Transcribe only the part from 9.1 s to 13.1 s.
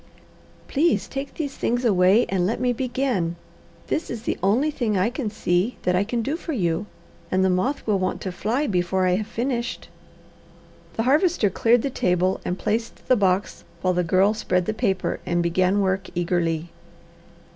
have finished." The Harvester cleared the table and placed